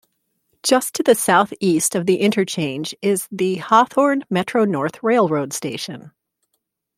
Just 0.63 0.95
to 0.95 1.03
the 1.03 1.13
southeast 1.13 1.93
of 1.93 2.07
the 2.07 2.21
interchange 2.21 2.95
is 3.03 3.27
the 3.31 3.57
Hawthorne 3.57 4.23
Metro-North 4.31 5.03
Railroad 5.03 5.53
station. 5.53 6.11